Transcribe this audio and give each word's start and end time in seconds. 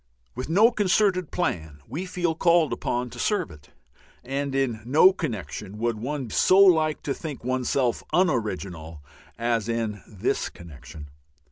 With 0.33 0.49
no 0.49 0.71
concerted 0.71 1.29
plan 1.29 1.79
we 1.87 2.07
feel 2.07 2.33
called 2.33 2.73
upon 2.73 3.11
to 3.11 3.19
serve 3.19 3.51
it. 3.51 3.69
And 4.23 4.55
in 4.55 4.81
no 4.83 5.13
connection 5.13 5.77
would 5.77 5.99
one 5.99 6.31
so 6.31 6.57
like 6.57 7.03
to 7.03 7.13
think 7.13 7.43
oneself 7.43 8.03
un 8.11 8.27
original 8.27 9.03
as 9.37 9.69
in 9.69 10.01
this 10.07 10.49
connection. 10.49 11.09